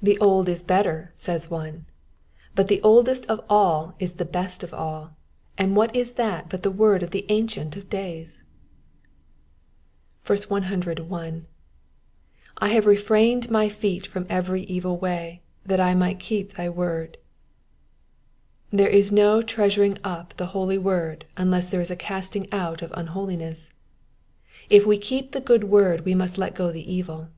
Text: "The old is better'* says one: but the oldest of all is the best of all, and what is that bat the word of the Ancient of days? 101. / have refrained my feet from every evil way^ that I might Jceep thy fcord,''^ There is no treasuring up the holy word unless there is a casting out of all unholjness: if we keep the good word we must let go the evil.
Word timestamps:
"The 0.00 0.16
old 0.20 0.48
is 0.48 0.62
better'* 0.62 1.12
says 1.16 1.50
one: 1.50 1.86
but 2.54 2.68
the 2.68 2.80
oldest 2.82 3.26
of 3.26 3.40
all 3.50 3.92
is 3.98 4.12
the 4.12 4.24
best 4.24 4.62
of 4.62 4.72
all, 4.72 5.16
and 5.58 5.74
what 5.74 5.96
is 5.96 6.12
that 6.12 6.48
bat 6.48 6.62
the 6.62 6.70
word 6.70 7.02
of 7.02 7.10
the 7.10 7.26
Ancient 7.28 7.76
of 7.76 7.90
days? 7.90 8.44
101. 10.28 11.46
/ 12.10 12.60
have 12.70 12.86
refrained 12.86 13.50
my 13.50 13.68
feet 13.68 14.06
from 14.06 14.28
every 14.30 14.62
evil 14.62 14.96
way^ 14.96 15.40
that 15.66 15.80
I 15.80 15.92
might 15.92 16.20
Jceep 16.20 16.52
thy 16.52 16.68
fcord,''^ 16.68 17.16
There 18.70 18.86
is 18.88 19.10
no 19.10 19.42
treasuring 19.42 19.98
up 20.04 20.34
the 20.36 20.46
holy 20.54 20.78
word 20.78 21.24
unless 21.36 21.68
there 21.68 21.80
is 21.80 21.90
a 21.90 21.96
casting 21.96 22.46
out 22.52 22.80
of 22.80 22.92
all 22.92 23.02
unholjness: 23.02 23.70
if 24.70 24.86
we 24.86 24.98
keep 24.98 25.32
the 25.32 25.40
good 25.40 25.64
word 25.64 26.04
we 26.04 26.14
must 26.14 26.38
let 26.38 26.54
go 26.54 26.70
the 26.70 26.88
evil. 26.94 27.30